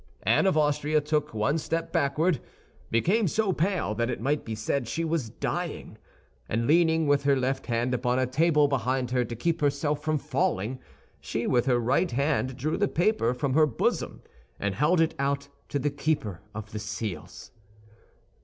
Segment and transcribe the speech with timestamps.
[0.23, 2.41] Anne of Austria took one step backward,
[2.89, 5.95] became so pale that it might be said she was dying,
[6.49, 10.17] and leaning with her left hand upon a table behind her to keep herself from
[10.17, 10.79] falling,
[11.19, 14.23] she with her right hand drew the paper from her bosom
[14.59, 17.51] and held it out to the keeper of the seals.